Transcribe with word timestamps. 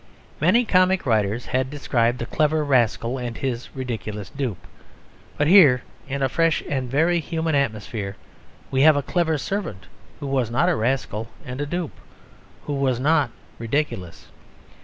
Many 0.39 0.65
comic 0.65 1.05
writers 1.05 1.45
had 1.45 1.69
described 1.69 2.17
the 2.17 2.25
clever 2.25 2.63
rascal 2.65 3.19
and 3.19 3.37
his 3.37 3.69
ridiculous 3.75 4.31
dupe; 4.31 4.65
but 5.37 5.45
here, 5.45 5.83
in 6.07 6.23
a 6.23 6.27
fresh 6.27 6.63
and 6.67 6.89
very 6.89 7.19
human 7.19 7.53
atmosphere, 7.53 8.15
we 8.71 8.81
have 8.81 8.95
a 8.97 9.03
clever 9.03 9.37
servant 9.37 9.85
who 10.19 10.25
was 10.25 10.49
not 10.49 10.69
a 10.69 10.75
rascal 10.75 11.27
and 11.45 11.61
a 11.61 11.67
dupe 11.67 11.99
who 12.65 12.73
was 12.73 12.99
not 12.99 13.29
ridiculous. 13.59 14.29